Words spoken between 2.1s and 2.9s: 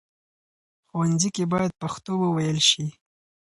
وويل شي.